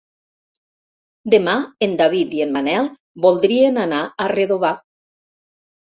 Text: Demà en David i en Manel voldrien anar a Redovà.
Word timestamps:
Demà 1.33 1.53
en 1.87 1.93
David 2.01 2.33
i 2.39 2.43
en 2.47 2.57
Manel 2.57 2.89
voldrien 3.27 3.81
anar 3.85 4.03
a 4.25 4.31
Redovà. 4.37 4.77